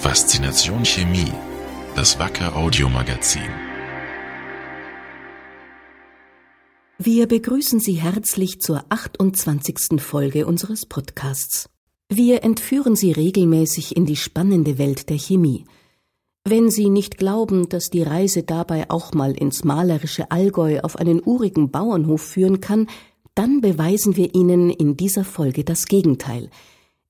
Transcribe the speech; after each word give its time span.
Faszination 0.00 0.84
Chemie, 0.84 1.32
das 1.96 2.20
Wacker 2.20 2.56
Audiomagazin. 2.56 3.50
Wir 6.98 7.26
begrüßen 7.26 7.80
Sie 7.80 7.94
herzlich 7.94 8.60
zur 8.60 8.84
28. 8.90 10.00
Folge 10.00 10.46
unseres 10.46 10.86
Podcasts. 10.86 11.68
Wir 12.08 12.44
entführen 12.44 12.94
Sie 12.94 13.10
regelmäßig 13.10 13.96
in 13.96 14.06
die 14.06 14.14
spannende 14.14 14.78
Welt 14.78 15.10
der 15.10 15.18
Chemie. 15.18 15.64
Wenn 16.44 16.70
Sie 16.70 16.90
nicht 16.90 17.18
glauben, 17.18 17.68
dass 17.68 17.90
die 17.90 18.04
Reise 18.04 18.44
dabei 18.44 18.88
auch 18.90 19.14
mal 19.14 19.32
ins 19.32 19.64
malerische 19.64 20.30
Allgäu 20.30 20.78
auf 20.80 20.94
einen 20.94 21.20
urigen 21.24 21.72
Bauernhof 21.72 22.22
führen 22.22 22.60
kann, 22.60 22.86
dann 23.34 23.60
beweisen 23.60 24.16
wir 24.16 24.32
Ihnen 24.36 24.70
in 24.70 24.96
dieser 24.96 25.24
Folge 25.24 25.64
das 25.64 25.86
Gegenteil– 25.86 26.50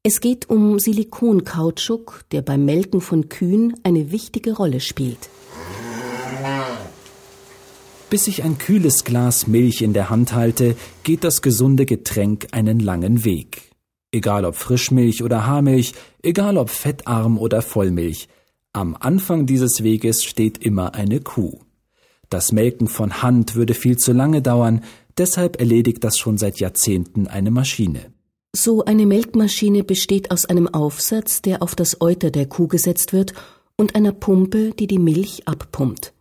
es 0.02 0.20
geht 0.20 0.48
um 0.48 0.78
Silikonkautschuk, 0.78 2.24
der 2.32 2.42
beim 2.42 2.64
Melken 2.64 3.00
von 3.00 3.28
Kühen 3.28 3.74
eine 3.82 4.10
wichtige 4.10 4.54
Rolle 4.56 4.80
spielt. 4.80 5.28
Bis 8.08 8.26
ich 8.26 8.42
ein 8.42 8.56
kühles 8.56 9.04
Glas 9.04 9.46
Milch 9.46 9.82
in 9.82 9.92
der 9.92 10.08
Hand 10.08 10.32
halte, 10.32 10.76
geht 11.02 11.24
das 11.24 11.42
gesunde 11.42 11.84
Getränk 11.84 12.48
einen 12.52 12.80
langen 12.80 13.24
Weg. 13.24 13.70
Egal 14.10 14.46
ob 14.46 14.54
Frischmilch 14.54 15.22
oder 15.22 15.46
Haarmilch, 15.46 15.92
egal 16.22 16.56
ob 16.56 16.70
fettarm 16.70 17.36
oder 17.36 17.60
Vollmilch, 17.60 18.28
am 18.72 18.96
Anfang 18.98 19.44
dieses 19.44 19.82
Weges 19.82 20.24
steht 20.24 20.64
immer 20.64 20.94
eine 20.94 21.20
Kuh. 21.20 21.60
Das 22.30 22.52
Melken 22.52 22.88
von 22.88 23.22
Hand 23.22 23.56
würde 23.56 23.74
viel 23.74 23.98
zu 23.98 24.12
lange 24.12 24.40
dauern, 24.40 24.84
deshalb 25.18 25.60
erledigt 25.60 26.02
das 26.02 26.16
schon 26.16 26.38
seit 26.38 26.60
Jahrzehnten 26.60 27.26
eine 27.26 27.50
Maschine. 27.50 28.12
So 28.54 28.84
eine 28.84 29.04
Melkmaschine 29.04 29.84
besteht 29.84 30.30
aus 30.30 30.46
einem 30.46 30.68
Aufsatz, 30.68 31.42
der 31.42 31.62
auf 31.62 31.74
das 31.74 32.00
Euter 32.00 32.30
der 32.30 32.46
Kuh 32.46 32.66
gesetzt 32.66 33.12
wird, 33.12 33.34
und 33.76 33.94
einer 33.94 34.12
Pumpe, 34.12 34.70
die 34.70 34.86
die 34.86 34.98
Milch 34.98 35.46
abpumpt. 35.46 36.12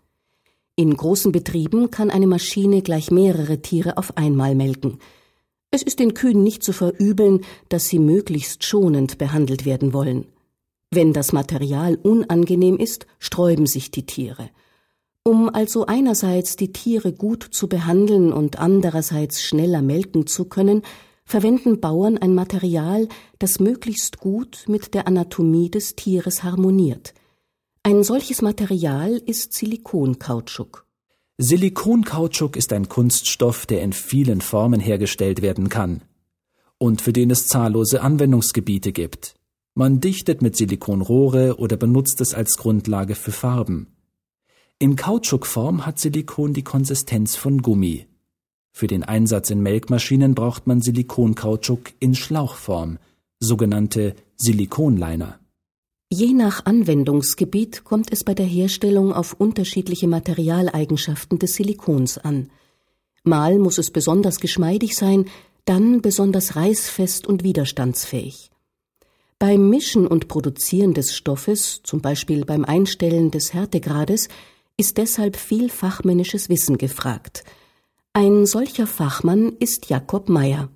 In 0.75 0.95
großen 0.95 1.31
Betrieben 1.31 1.89
kann 1.89 2.11
eine 2.11 2.27
Maschine 2.27 2.81
gleich 2.83 3.09
mehrere 3.09 3.61
Tiere 3.61 3.97
auf 3.97 4.15
einmal 4.17 4.53
melken. 4.53 4.99
Es 5.71 5.81
ist 5.81 5.99
den 5.99 6.13
Kühen 6.13 6.43
nicht 6.43 6.63
zu 6.63 6.73
verübeln, 6.73 7.41
dass 7.69 7.87
sie 7.87 7.97
möglichst 7.97 8.63
schonend 8.63 9.17
behandelt 9.17 9.65
werden 9.65 9.93
wollen. 9.93 10.27
Wenn 10.91 11.13
das 11.13 11.33
Material 11.33 11.95
unangenehm 11.95 12.77
ist, 12.77 13.07
sträuben 13.19 13.65
sich 13.65 13.89
die 13.89 14.05
Tiere. 14.05 14.49
Um 15.23 15.49
also 15.49 15.85
einerseits 15.85 16.55
die 16.55 16.71
Tiere 16.71 17.11
gut 17.11 17.43
zu 17.43 17.67
behandeln 17.67 18.31
und 18.31 18.59
andererseits 18.59 19.41
schneller 19.41 19.81
melken 19.81 20.27
zu 20.27 20.45
können, 20.45 20.83
verwenden 21.27 21.79
Bauern 21.79 22.17
ein 22.17 22.33
Material, 22.33 23.07
das 23.37 23.59
möglichst 23.59 24.17
gut 24.17 24.65
mit 24.67 24.95
der 24.95 25.07
Anatomie 25.07 25.69
des 25.69 25.95
Tieres 25.95 26.43
harmoniert. 26.43 27.13
Ein 27.83 28.03
solches 28.03 28.41
Material 28.41 29.11
ist 29.17 29.53
Silikonkautschuk. 29.53 30.87
Silikonkautschuk 31.37 32.55
ist 32.55 32.73
ein 32.73 32.89
Kunststoff, 32.89 33.67
der 33.67 33.83
in 33.83 33.93
vielen 33.93 34.41
Formen 34.41 34.79
hergestellt 34.79 35.43
werden 35.43 35.69
kann 35.69 36.01
und 36.77 37.01
für 37.01 37.13
den 37.13 37.31
es 37.31 37.47
zahllose 37.47 38.01
Anwendungsgebiete 38.01 38.91
gibt. 38.91 39.35
Man 39.73 39.99
dichtet 39.99 40.41
mit 40.41 40.55
Silikonrohre 40.55 41.57
oder 41.57 41.77
benutzt 41.77 42.21
es 42.21 42.33
als 42.33 42.57
Grundlage 42.57 43.15
für 43.15 43.31
Farben. 43.31 43.87
In 44.79 44.95
Kautschukform 44.95 45.85
hat 45.85 45.99
Silikon 45.99 46.53
die 46.53 46.63
Konsistenz 46.63 47.35
von 47.35 47.61
Gummi. 47.61 48.07
Für 48.77 48.85
den 48.85 49.01
Einsatz 49.01 49.49
in 49.49 49.61
Melkmaschinen 49.61 50.35
braucht 50.35 50.67
man 50.67 50.83
Silikonkautschuk 50.83 51.93
in 51.97 52.13
Schlauchform, 52.13 52.99
sogenannte 53.39 54.13
Silikonliner. 54.35 55.39
Je 56.11 56.31
nach 56.33 56.63
Anwendungsgebiet 56.67 57.83
kommt 57.85 58.13
es 58.13 58.23
bei 58.23 58.35
der 58.35 58.45
Herstellung 58.45 59.13
auf 59.13 59.33
unterschiedliche 59.33 60.07
Materialeigenschaften 60.07 61.39
des 61.39 61.55
Silikons 61.55 62.19
an. 62.19 62.51
Mal 63.23 63.57
muss 63.57 63.79
es 63.79 63.89
besonders 63.89 64.39
geschmeidig 64.39 64.95
sein, 64.95 65.25
dann 65.65 66.03
besonders 66.03 66.55
reißfest 66.55 67.25
und 67.25 67.43
widerstandsfähig. 67.43 68.51
Beim 69.39 69.71
Mischen 69.71 70.05
und 70.05 70.27
Produzieren 70.27 70.93
des 70.93 71.15
Stoffes, 71.15 71.81
zum 71.81 72.01
Beispiel 72.01 72.45
beim 72.45 72.63
Einstellen 72.63 73.31
des 73.31 73.55
Härtegrades, 73.55 74.29
ist 74.77 74.97
deshalb 74.99 75.35
viel 75.35 75.69
fachmännisches 75.69 76.47
Wissen 76.47 76.77
gefragt– 76.77 77.43
ein 78.17 78.47
solcher 78.47 78.87
Fachmann 78.87 79.53
ist 79.59 79.91
Jakob 79.91 80.27
Meyer. 80.27 80.69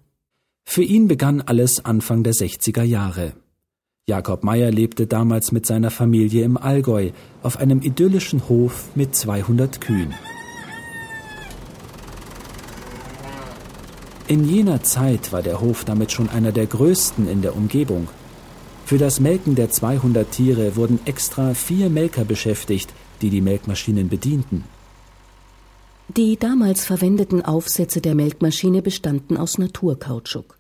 Für 0.64 0.84
ihn 0.84 1.08
begann 1.08 1.42
alles 1.42 1.84
Anfang 1.84 2.22
der 2.22 2.36
60er 2.36 2.84
Jahre. 2.84 3.34
Jakob 4.08 4.44
Meyer 4.44 4.70
lebte 4.70 5.08
damals 5.08 5.52
mit 5.52 5.66
seiner 5.66 5.90
Familie 5.90 6.44
im 6.44 6.56
Allgäu 6.56 7.10
auf 7.42 7.58
einem 7.58 7.82
idyllischen 7.82 8.48
Hof 8.48 8.90
mit 8.94 9.16
200 9.16 9.82
Kühen. 9.82 10.14
In 14.28 14.48
jener 14.48 14.84
Zeit 14.84 15.34
war 15.34 15.42
der 15.42 15.62
Hof 15.62 15.84
damit 15.84 16.12
schon 16.12 16.30
einer 16.30 16.52
der 16.52 16.68
größten 16.68 17.28
in 17.28 17.42
der 17.42 17.56
Umgebung. 17.56 18.08
Für 18.86 19.00
das 19.00 19.20
Melken 19.20 19.56
der 19.56 19.72
200 19.72 20.30
Tiere 20.30 20.76
wurden 20.76 21.00
extra 21.06 21.56
vier 21.56 21.90
Melker 21.90 22.24
beschäftigt, 22.24 22.94
die 23.24 23.32
die 23.32 23.42
Melkmaschinen 23.42 24.10
bedienten. 24.10 24.64
Die 26.18 26.36
damals 26.36 26.84
verwendeten 26.84 27.42
Aufsätze 27.42 28.02
der 28.02 28.16
Melkmaschine 28.16 28.82
bestanden 28.82 29.38
aus 29.38 29.58
Naturkautschuk. 29.58 30.58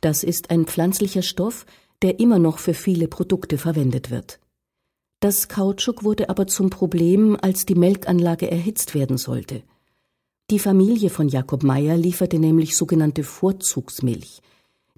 Das 0.00 0.22
ist 0.24 0.48
ein 0.48 0.64
pflanzlicher 0.64 1.20
Stoff, 1.20 1.66
der 2.00 2.20
immer 2.20 2.38
noch 2.38 2.58
für 2.58 2.72
viele 2.72 3.06
Produkte 3.06 3.58
verwendet 3.58 4.10
wird. 4.10 4.40
Das 5.20 5.48
Kautschuk 5.48 6.04
wurde 6.04 6.30
aber 6.30 6.46
zum 6.46 6.70
Problem, 6.70 7.36
als 7.38 7.66
die 7.66 7.74
Melkanlage 7.74 8.50
erhitzt 8.50 8.94
werden 8.94 9.18
sollte. 9.18 9.62
Die 10.50 10.58
Familie 10.58 11.10
von 11.10 11.28
Jakob 11.28 11.64
Meyer 11.64 11.98
lieferte 11.98 12.38
nämlich 12.38 12.74
sogenannte 12.74 13.24
Vorzugsmilch. 13.24 14.40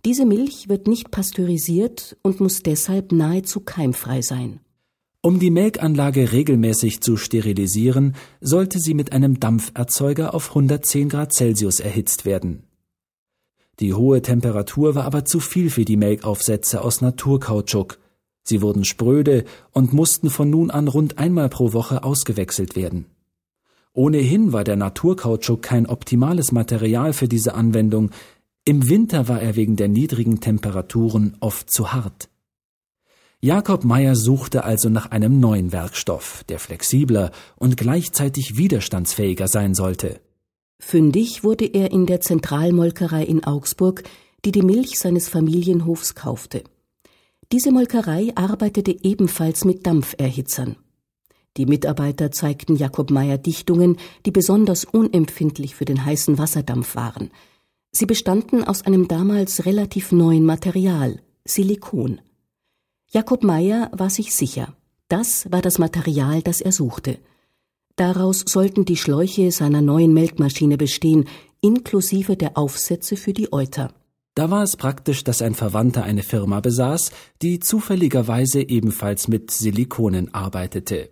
Diese 0.04 0.24
Milch 0.24 0.68
wird 0.68 0.86
nicht 0.86 1.10
pasteurisiert 1.10 2.16
und 2.22 2.38
muss 2.38 2.62
deshalb 2.62 3.10
nahezu 3.10 3.58
keimfrei 3.58 4.22
sein. 4.22 4.60
Um 5.26 5.40
die 5.40 5.50
Melkanlage 5.50 6.30
regelmäßig 6.30 7.00
zu 7.00 7.16
sterilisieren, 7.16 8.14
sollte 8.40 8.78
sie 8.78 8.94
mit 8.94 9.10
einem 9.10 9.40
Dampferzeuger 9.40 10.34
auf 10.34 10.50
110 10.50 11.08
Grad 11.08 11.32
Celsius 11.32 11.80
erhitzt 11.80 12.26
werden. 12.26 12.62
Die 13.80 13.92
hohe 13.92 14.22
Temperatur 14.22 14.94
war 14.94 15.04
aber 15.04 15.24
zu 15.24 15.40
viel 15.40 15.68
für 15.68 15.84
die 15.84 15.96
Melkaufsätze 15.96 16.80
aus 16.80 17.00
Naturkautschuk. 17.00 17.98
Sie 18.44 18.62
wurden 18.62 18.84
spröde 18.84 19.44
und 19.72 19.92
mussten 19.92 20.30
von 20.30 20.48
nun 20.48 20.70
an 20.70 20.86
rund 20.86 21.18
einmal 21.18 21.48
pro 21.48 21.72
Woche 21.72 22.04
ausgewechselt 22.04 22.76
werden. 22.76 23.06
Ohnehin 23.94 24.52
war 24.52 24.62
der 24.62 24.76
Naturkautschuk 24.76 25.60
kein 25.60 25.86
optimales 25.86 26.52
Material 26.52 27.12
für 27.12 27.26
diese 27.26 27.54
Anwendung. 27.54 28.12
Im 28.64 28.88
Winter 28.88 29.26
war 29.26 29.42
er 29.42 29.56
wegen 29.56 29.74
der 29.74 29.88
niedrigen 29.88 30.38
Temperaturen 30.38 31.36
oft 31.40 31.68
zu 31.68 31.92
hart. 31.92 32.28
Jakob 33.46 33.84
Meyer 33.84 34.16
suchte 34.16 34.64
also 34.64 34.88
nach 34.88 35.12
einem 35.12 35.38
neuen 35.38 35.70
Werkstoff, 35.70 36.42
der 36.48 36.58
flexibler 36.58 37.30
und 37.54 37.76
gleichzeitig 37.76 38.56
widerstandsfähiger 38.56 39.46
sein 39.46 39.72
sollte. 39.72 40.20
Fündig 40.80 41.44
wurde 41.44 41.64
er 41.64 41.92
in 41.92 42.06
der 42.06 42.20
Zentralmolkerei 42.20 43.22
in 43.22 43.44
Augsburg, 43.44 44.02
die 44.44 44.50
die 44.50 44.62
Milch 44.62 44.98
seines 44.98 45.28
Familienhofs 45.28 46.16
kaufte. 46.16 46.64
Diese 47.52 47.70
Molkerei 47.70 48.32
arbeitete 48.34 48.96
ebenfalls 49.04 49.64
mit 49.64 49.86
Dampferhitzern. 49.86 50.74
Die 51.56 51.66
Mitarbeiter 51.66 52.32
zeigten 52.32 52.74
Jakob 52.74 53.12
Meyer 53.12 53.38
Dichtungen, 53.38 53.96
die 54.26 54.32
besonders 54.32 54.84
unempfindlich 54.84 55.76
für 55.76 55.84
den 55.84 56.04
heißen 56.04 56.36
Wasserdampf 56.36 56.96
waren. 56.96 57.30
Sie 57.92 58.06
bestanden 58.06 58.64
aus 58.64 58.82
einem 58.82 59.06
damals 59.06 59.66
relativ 59.66 60.10
neuen 60.10 60.44
Material, 60.44 61.20
Silikon. 61.44 62.20
Jakob 63.08 63.44
Meyer 63.44 63.90
war 63.92 64.10
sich 64.10 64.34
sicher, 64.34 64.74
das 65.08 65.50
war 65.50 65.62
das 65.62 65.78
Material, 65.78 66.42
das 66.42 66.60
er 66.60 66.72
suchte. 66.72 67.18
Daraus 67.94 68.44
sollten 68.46 68.84
die 68.84 68.96
Schläuche 68.96 69.50
seiner 69.52 69.80
neuen 69.80 70.12
Melkmaschine 70.12 70.76
bestehen, 70.76 71.26
inklusive 71.60 72.36
der 72.36 72.58
Aufsätze 72.58 73.16
für 73.16 73.32
die 73.32 73.52
Euter. 73.52 73.94
Da 74.34 74.50
war 74.50 74.62
es 74.62 74.76
praktisch, 74.76 75.24
dass 75.24 75.40
ein 75.40 75.54
Verwandter 75.54 76.02
eine 76.02 76.22
Firma 76.22 76.60
besaß, 76.60 77.10
die 77.40 77.58
zufälligerweise 77.58 78.60
ebenfalls 78.60 79.28
mit 79.28 79.50
Silikonen 79.50 80.34
arbeitete. 80.34 81.08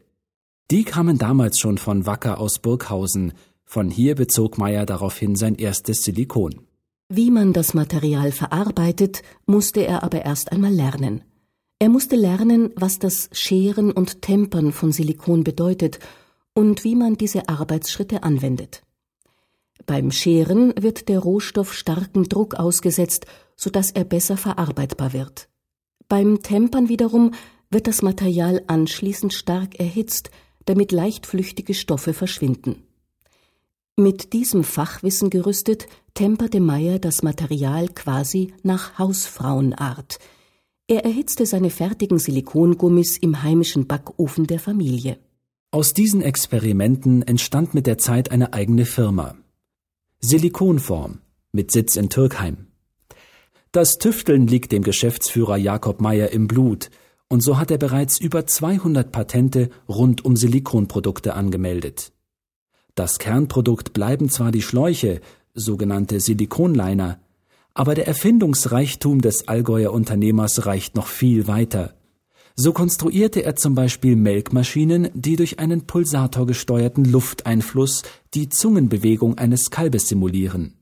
Die 0.71 0.85
kamen 0.85 1.17
damals 1.17 1.59
schon 1.59 1.79
von 1.79 2.05
Wacker 2.05 2.39
aus 2.39 2.59
Burghausen. 2.59 3.33
Von 3.65 3.91
hier 3.91 4.15
bezog 4.15 4.59
Meyer 4.59 4.85
daraufhin 4.85 5.37
sein 5.37 5.55
erstes 5.55 6.03
Silikon. 6.03 6.67
Wie 7.09 7.31
man 7.31 7.55
das 7.55 7.73
Material 7.73 8.31
verarbeitet, 8.31 9.23
musste 9.47 9.87
er 9.87 10.03
aber 10.03 10.23
erst 10.25 10.53
einmal 10.53 10.73
lernen. 10.73 11.23
Er 11.79 11.89
musste 11.89 12.17
lernen, 12.17 12.71
was 12.77 12.99
das 12.99 13.29
Scheren 13.33 13.91
und 13.93 14.23
Tempern 14.23 14.73
von 14.73 14.93
Silikon 14.93 15.45
bedeutet 15.45 15.99
und 16.55 16.85
wie 16.85 16.95
man 16.95 17.17
diese 17.17 17.49
Arbeitsschritte 17.49 18.23
anwendet. 18.23 18.83
Beim 19.87 20.11
Scheren 20.11 20.73
wird 20.81 21.09
der 21.09 21.19
Rohstoff 21.19 21.75
starkem 21.75 22.29
Druck 22.29 22.55
ausgesetzt, 22.55 23.27
so 23.57 23.71
dass 23.71 23.91
er 23.91 24.05
besser 24.05 24.37
verarbeitbar 24.37 25.13
wird. 25.13 25.49
Beim 26.09 26.43
Tempern 26.43 26.89
wiederum 26.89 27.33
wird 27.71 27.87
das 27.87 28.03
Material 28.03 28.63
anschließend 28.67 29.35
stark 29.35 29.79
erhitzt, 29.79 30.31
damit 30.65 30.93
leichtflüchtige 30.93 31.75
Stoffe 31.75 32.15
verschwinden. 32.15 32.85
Mit 33.97 34.33
diesem 34.33 34.65
Fachwissen 34.65 35.31
gerüstet, 35.31 35.87
temperte 36.15 36.61
Meyer 36.61 36.99
das 36.99 37.23
Material 37.23 37.89
quasi 37.89 38.55
nach 38.63 38.99
Hausfrauenart. 38.99 40.19
Er 40.87 41.03
erhitzte 41.07 41.47
seine 41.47 41.71
fertigen 41.71 42.19
Silikongummis 42.19 43.17
im 43.17 43.43
heimischen 43.43 43.87
Backofen 43.87 44.47
der 44.47 44.61
Familie. 44.61 45.17
Aus 45.71 45.95
diesen 45.95 46.21
Experimenten 46.21 47.23
entstand 47.23 47.73
mit 47.73 47.87
der 47.87 47.97
Zeit 47.97 48.31
eine 48.31 48.53
eigene 48.53 48.85
Firma. 48.85 49.35
Silikonform 50.21 51.21
mit 51.53 51.73
Sitz 51.73 51.97
in 51.97 52.11
Türkheim. 52.11 52.67
Das 53.73 53.97
Tüfteln 53.97 54.47
liegt 54.47 54.73
dem 54.73 54.83
Geschäftsführer 54.83 55.57
Jakob 55.57 56.03
Meyer 56.03 56.31
im 56.33 56.49
Blut, 56.49 56.91
und 57.29 57.41
so 57.41 57.57
hat 57.57 57.71
er 57.71 57.79
bereits 57.79 58.21
über 58.21 58.47
200 58.47 59.11
Patente 59.11 59.71
rund 59.89 60.23
um 60.23 60.37
Silikonprodukte 60.37 61.33
angemeldet. 61.33 62.13
Das 62.95 63.19
Kernprodukt 63.19 63.95
bleiben 63.95 64.29
zwar 64.29 64.53
die 64.53 64.61
Schläuche, 64.61 65.23
sogenannte 65.55 66.21
Silikonliner, 66.21 67.21
aber 67.75 67.95
der 67.95 68.07
Erfindungsreichtum 68.07 69.21
des 69.21 69.49
Allgäuer 69.49 69.93
Unternehmers 69.93 70.65
reicht 70.65 70.95
noch 70.95 71.09
viel 71.09 71.49
weiter. 71.49 71.95
So 72.57 72.73
konstruierte 72.73 73.43
er 73.43 73.57
zum 73.57 73.75
Beispiel 73.75 74.15
Melkmaschinen, 74.15 75.09
die 75.13 75.35
durch 75.35 75.59
einen 75.59 75.89
Pulsator 75.89 76.47
gesteuerten 76.47 77.05
Lufteinfluss 77.05 78.05
die 78.33 78.49
Zungenbewegung 78.49 79.39
eines 79.39 79.71
Kalbes 79.71 80.07
simulieren. 80.07 80.75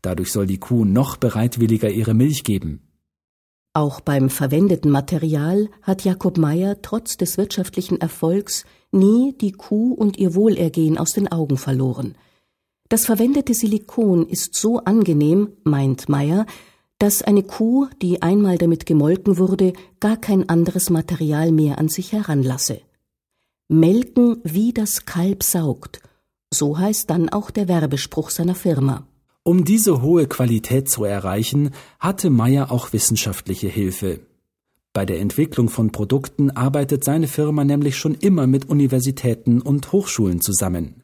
Dadurch 0.00 0.30
soll 0.30 0.46
die 0.46 0.58
Kuh 0.58 0.84
noch 0.84 1.16
bereitwilliger 1.16 1.90
ihre 1.90 2.14
Milch 2.14 2.44
geben. 2.44 2.82
Auch 3.72 4.00
beim 4.00 4.30
verwendeten 4.30 4.92
Material 4.92 5.68
hat 5.82 6.04
Jakob 6.04 6.38
Meyer 6.38 6.80
trotz 6.82 7.16
des 7.16 7.36
wirtschaftlichen 7.36 8.00
Erfolgs 8.00 8.64
nie 8.92 9.36
die 9.38 9.52
Kuh 9.52 9.92
und 9.92 10.16
ihr 10.18 10.36
Wohlergehen 10.36 10.96
aus 10.96 11.10
den 11.10 11.26
Augen 11.30 11.56
verloren. 11.58 12.16
Das 12.88 13.06
verwendete 13.06 13.52
Silikon 13.52 14.26
ist 14.26 14.54
so 14.54 14.78
angenehm, 14.78 15.52
meint 15.64 16.08
Meyer, 16.08 16.46
dass 16.98 17.22
eine 17.22 17.42
Kuh, 17.42 17.88
die 18.00 18.22
einmal 18.22 18.58
damit 18.58 18.86
gemolken 18.86 19.38
wurde, 19.38 19.72
gar 20.00 20.16
kein 20.16 20.48
anderes 20.48 20.88
Material 20.88 21.52
mehr 21.52 21.78
an 21.78 21.88
sich 21.88 22.12
heranlasse. 22.12 22.80
Melken 23.68 24.38
wie 24.44 24.72
das 24.72 25.04
Kalb 25.04 25.42
saugt, 25.42 26.00
so 26.52 26.78
heißt 26.78 27.10
dann 27.10 27.28
auch 27.28 27.50
der 27.50 27.68
Werbespruch 27.68 28.30
seiner 28.30 28.54
Firma. 28.54 29.06
Um 29.42 29.64
diese 29.64 30.00
hohe 30.02 30.26
Qualität 30.26 30.88
zu 30.88 31.04
erreichen, 31.04 31.70
hatte 31.98 32.30
Meyer 32.30 32.70
auch 32.70 32.92
wissenschaftliche 32.92 33.68
Hilfe. 33.68 34.20
Bei 34.92 35.04
der 35.04 35.20
Entwicklung 35.20 35.68
von 35.68 35.92
Produkten 35.92 36.50
arbeitet 36.50 37.04
seine 37.04 37.28
Firma 37.28 37.64
nämlich 37.64 37.96
schon 37.96 38.14
immer 38.14 38.46
mit 38.46 38.68
Universitäten 38.68 39.60
und 39.60 39.92
Hochschulen 39.92 40.40
zusammen. 40.40 41.02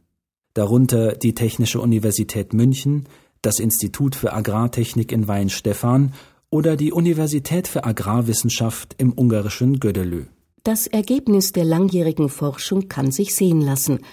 Darunter 0.55 1.15
die 1.15 1.35
Technische 1.35 1.81
Universität 1.81 2.53
München, 2.53 3.09
das 3.41 3.59
Institut 3.59 4.15
für 4.15 4.33
Agrartechnik 4.33 5.13
in 5.13 5.29
Weinstefan 5.29 6.13
oder 6.51 6.77
die 6.77 6.93
Universität 6.93 7.69
für 7.69 7.85
Agrarwissenschaft 7.85 8.95
im 8.99 9.13
ungarischen 9.13 9.81
Gödelö. 9.81 10.27
Das 10.65 10.87
Ergebnis 10.87 11.53
der 11.53 11.65
langjährigen 11.65 12.29
Forschung 12.29 12.89
kann 12.89 13.11
sich 13.11 13.35
sehen 13.35 13.61
lassen– 13.61 14.01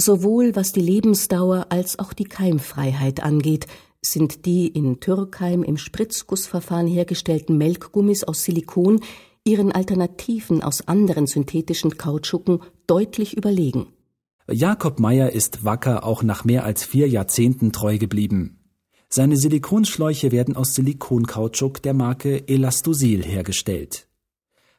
Sowohl 0.00 0.56
was 0.56 0.72
die 0.72 0.80
Lebensdauer 0.80 1.66
als 1.68 1.98
auch 1.98 2.14
die 2.14 2.24
Keimfreiheit 2.24 3.22
angeht, 3.22 3.66
sind 4.00 4.46
die 4.46 4.66
in 4.66 4.98
Türkheim 4.98 5.62
im 5.62 5.76
Spritzgussverfahren 5.76 6.86
hergestellten 6.86 7.58
Melkgummis 7.58 8.24
aus 8.24 8.44
Silikon 8.44 9.02
ihren 9.44 9.72
Alternativen 9.72 10.62
aus 10.62 10.88
anderen 10.88 11.26
synthetischen 11.26 11.98
Kautschuken 11.98 12.60
deutlich 12.86 13.36
überlegen. 13.36 13.88
Jakob 14.52 14.98
Meyer 14.98 15.30
ist 15.30 15.64
wacker 15.64 16.04
auch 16.04 16.22
nach 16.22 16.44
mehr 16.44 16.64
als 16.64 16.84
vier 16.84 17.08
Jahrzehnten 17.08 17.72
treu 17.72 17.98
geblieben. 17.98 18.58
Seine 19.08 19.36
Silikonschläuche 19.36 20.32
werden 20.32 20.56
aus 20.56 20.74
Silikonkautschuk 20.74 21.82
der 21.82 21.94
Marke 21.94 22.48
Elastosil 22.48 23.24
hergestellt. 23.24 24.08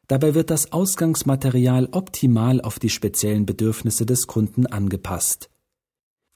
Dabei 0.07 0.35
wird 0.35 0.49
das 0.49 0.73
Ausgangsmaterial 0.73 1.87
optimal 1.91 2.59
auf 2.59 2.79
die 2.79 2.89
speziellen 2.89 3.45
Bedürfnisse 3.45 4.05
des 4.05 4.27
Kunden 4.27 4.65
angepasst. 4.65 5.49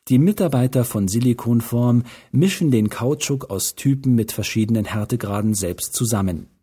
Die 0.07 0.19
Mitarbeiter 0.19 0.85
von 0.85 1.07
Silikonform 1.07 2.03
mischen 2.31 2.71
den 2.71 2.89
Kautschuk 2.89 3.49
aus 3.49 3.75
Typen 3.75 4.15
mit 4.15 4.31
verschiedenen 4.31 4.85
Härtegraden 4.85 5.55
selbst 5.55 5.93
zusammen. 5.93 6.54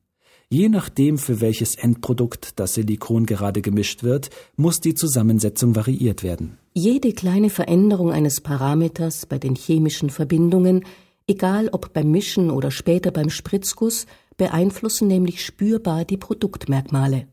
Je 0.52 0.68
nachdem, 0.68 1.16
für 1.16 1.40
welches 1.40 1.76
Endprodukt 1.76 2.60
das 2.60 2.74
Silikon 2.74 3.24
gerade 3.24 3.62
gemischt 3.62 4.02
wird, 4.02 4.28
muss 4.54 4.80
die 4.80 4.92
Zusammensetzung 4.92 5.74
variiert 5.74 6.22
werden. 6.22 6.58
Jede 6.74 7.14
kleine 7.14 7.48
Veränderung 7.48 8.12
eines 8.12 8.42
Parameters 8.42 9.24
bei 9.24 9.38
den 9.38 9.54
chemischen 9.54 10.10
Verbindungen, 10.10 10.84
egal 11.26 11.70
ob 11.72 11.94
beim 11.94 12.10
Mischen 12.10 12.50
oder 12.50 12.70
später 12.70 13.10
beim 13.12 13.30
Spritzguss, 13.30 14.04
beeinflussen 14.36 15.08
nämlich 15.08 15.42
spürbar 15.42 16.04
die 16.04 16.18
Produktmerkmale. 16.18 17.28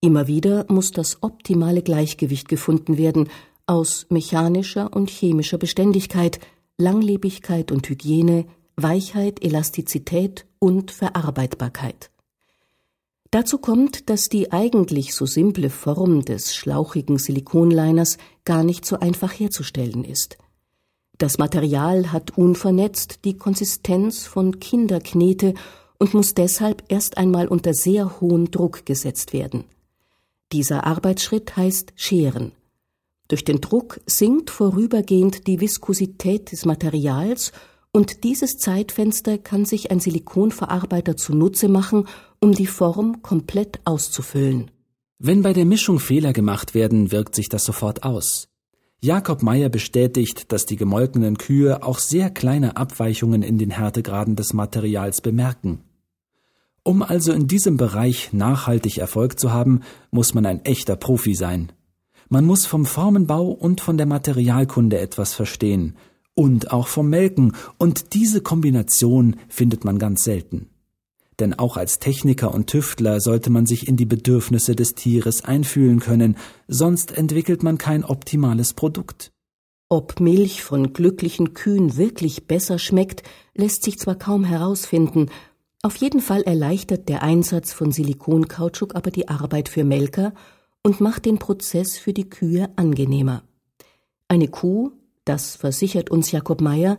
Immer 0.00 0.26
wieder 0.26 0.64
muss 0.70 0.90
das 0.90 1.22
optimale 1.22 1.82
Gleichgewicht 1.82 2.48
gefunden 2.48 2.96
werden 2.96 3.28
aus 3.66 4.06
mechanischer 4.08 4.90
und 4.96 5.10
chemischer 5.10 5.58
Beständigkeit, 5.58 6.40
Langlebigkeit 6.78 7.70
und 7.70 7.86
Hygiene, 7.86 8.46
Weichheit, 8.76 9.44
Elastizität 9.44 10.46
und 10.58 10.92
Verarbeitbarkeit. 10.92 12.10
Dazu 13.30 13.58
kommt, 13.58 14.08
dass 14.08 14.28
die 14.28 14.52
eigentlich 14.52 15.14
so 15.14 15.26
simple 15.26 15.68
Form 15.68 16.24
des 16.24 16.54
schlauchigen 16.54 17.18
Silikonliners 17.18 18.16
gar 18.44 18.64
nicht 18.64 18.86
so 18.86 18.98
einfach 18.98 19.32
herzustellen 19.32 20.04
ist. 20.04 20.38
Das 21.18 21.36
Material 21.36 22.12
hat 22.12 22.38
unvernetzt 22.38 23.24
die 23.24 23.36
Konsistenz 23.36 24.24
von 24.24 24.60
Kinderknete 24.60 25.54
und 25.98 26.14
muss 26.14 26.32
deshalb 26.32 26.84
erst 26.88 27.18
einmal 27.18 27.48
unter 27.48 27.74
sehr 27.74 28.20
hohen 28.20 28.50
Druck 28.50 28.86
gesetzt 28.86 29.32
werden. 29.32 29.64
Dieser 30.52 30.86
Arbeitsschritt 30.86 31.56
heißt 31.56 31.92
Scheren. 31.96 32.52
Durch 33.26 33.44
den 33.44 33.60
Druck 33.60 34.00
sinkt 34.06 34.48
vorübergehend 34.48 35.46
die 35.46 35.60
Viskosität 35.60 36.50
des 36.52 36.64
Materials 36.64 37.52
und 37.92 38.24
dieses 38.24 38.58
Zeitfenster 38.58 39.38
kann 39.38 39.64
sich 39.64 39.90
ein 39.90 40.00
Silikonverarbeiter 40.00 41.16
zunutze 41.16 41.68
machen, 41.68 42.06
um 42.40 42.52
die 42.52 42.66
Form 42.66 43.22
komplett 43.22 43.80
auszufüllen. 43.84 44.70
Wenn 45.18 45.42
bei 45.42 45.52
der 45.52 45.64
Mischung 45.64 45.98
Fehler 45.98 46.32
gemacht 46.32 46.74
werden, 46.74 47.10
wirkt 47.10 47.34
sich 47.34 47.48
das 47.48 47.64
sofort 47.64 48.04
aus. 48.04 48.48
Jakob 49.00 49.42
Meyer 49.42 49.68
bestätigt, 49.68 50.52
dass 50.52 50.66
die 50.66 50.76
gemolkenen 50.76 51.38
Kühe 51.38 51.82
auch 51.82 51.98
sehr 51.98 52.30
kleine 52.30 52.76
Abweichungen 52.76 53.42
in 53.42 53.58
den 53.58 53.70
Härtegraden 53.70 54.36
des 54.36 54.52
Materials 54.52 55.20
bemerken. 55.20 55.84
Um 56.82 57.02
also 57.02 57.32
in 57.32 57.46
diesem 57.46 57.76
Bereich 57.76 58.32
nachhaltig 58.32 58.98
Erfolg 58.98 59.38
zu 59.38 59.52
haben, 59.52 59.80
muss 60.10 60.34
man 60.34 60.46
ein 60.46 60.64
echter 60.64 60.96
Profi 60.96 61.34
sein. 61.34 61.72
Man 62.28 62.44
muss 62.44 62.66
vom 62.66 62.86
Formenbau 62.86 63.50
und 63.50 63.80
von 63.80 63.96
der 63.96 64.06
Materialkunde 64.06 64.98
etwas 64.98 65.34
verstehen 65.34 65.96
und 66.38 66.70
auch 66.70 66.86
vom 66.86 67.10
Melken, 67.10 67.56
und 67.78 68.14
diese 68.14 68.40
Kombination 68.40 69.34
findet 69.48 69.84
man 69.84 69.98
ganz 69.98 70.22
selten. 70.22 70.70
Denn 71.40 71.58
auch 71.58 71.76
als 71.76 71.98
Techniker 71.98 72.54
und 72.54 72.68
Tüftler 72.68 73.20
sollte 73.20 73.50
man 73.50 73.66
sich 73.66 73.88
in 73.88 73.96
die 73.96 74.06
Bedürfnisse 74.06 74.76
des 74.76 74.94
Tieres 74.94 75.44
einfühlen 75.44 75.98
können, 75.98 76.36
sonst 76.68 77.10
entwickelt 77.10 77.64
man 77.64 77.76
kein 77.76 78.04
optimales 78.04 78.72
Produkt. 78.72 79.32
Ob 79.88 80.20
Milch 80.20 80.62
von 80.62 80.92
glücklichen 80.92 81.54
Kühen 81.54 81.96
wirklich 81.96 82.46
besser 82.46 82.78
schmeckt, 82.78 83.24
lässt 83.56 83.82
sich 83.82 83.98
zwar 83.98 84.14
kaum 84.14 84.44
herausfinden, 84.44 85.30
auf 85.82 85.96
jeden 85.96 86.20
Fall 86.20 86.42
erleichtert 86.42 87.08
der 87.08 87.24
Einsatz 87.24 87.72
von 87.72 87.90
Silikonkautschuk 87.90 88.94
aber 88.94 89.10
die 89.10 89.28
Arbeit 89.28 89.68
für 89.68 89.82
Melker 89.82 90.34
und 90.84 91.00
macht 91.00 91.24
den 91.24 91.38
Prozess 91.38 91.98
für 91.98 92.12
die 92.12 92.30
Kühe 92.30 92.68
angenehmer. 92.76 93.42
Eine 94.28 94.48
Kuh, 94.48 94.92
das 95.28 95.56
versichert 95.56 96.10
uns 96.10 96.32
Jakob 96.32 96.60
Meyer, 96.60 96.98